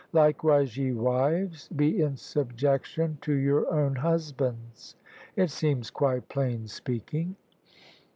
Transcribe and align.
'Likewise 0.13 0.77
ye 0.77 0.93
wives, 0.93 1.67
be 1.75 2.01
in 2.01 2.17
subjection 2.17 3.19
to 3.21 3.33
your 3.33 3.71
own 3.71 3.95
husbands!' 3.97 4.95
It 5.35 5.51
seems 5.51 5.91
quite 5.91 6.27
plain 6.27 6.65
speaking." 6.67 7.35